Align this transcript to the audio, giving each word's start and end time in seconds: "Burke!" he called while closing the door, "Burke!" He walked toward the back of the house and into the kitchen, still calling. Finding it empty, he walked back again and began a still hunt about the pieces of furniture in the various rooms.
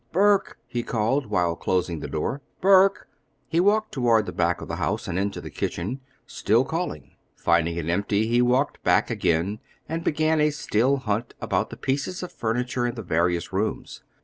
"Burke!" 0.11 0.57
he 0.65 0.81
called 0.81 1.27
while 1.27 1.55
closing 1.55 1.99
the 1.99 2.07
door, 2.07 2.41
"Burke!" 2.59 3.07
He 3.47 3.59
walked 3.59 3.91
toward 3.91 4.25
the 4.25 4.31
back 4.31 4.59
of 4.59 4.67
the 4.67 4.77
house 4.77 5.07
and 5.07 5.19
into 5.19 5.39
the 5.39 5.51
kitchen, 5.51 6.01
still 6.25 6.65
calling. 6.65 7.11
Finding 7.35 7.77
it 7.77 7.87
empty, 7.87 8.25
he 8.25 8.41
walked 8.41 8.81
back 8.81 9.11
again 9.11 9.59
and 9.87 10.03
began 10.03 10.41
a 10.41 10.49
still 10.49 10.97
hunt 10.97 11.35
about 11.39 11.69
the 11.69 11.77
pieces 11.77 12.23
of 12.23 12.31
furniture 12.31 12.87
in 12.87 12.95
the 12.95 13.03
various 13.03 13.53
rooms. 13.53 14.01